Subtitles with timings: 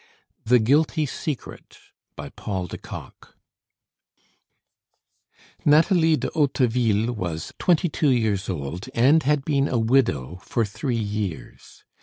[0.43, 1.77] THE GUILTY SECRET
[2.15, 3.35] BY PAUL DE KOCK
[5.63, 10.95] Nathalie De Hauteville was twenty two years old, and had been a widow for three
[10.97, 11.83] years.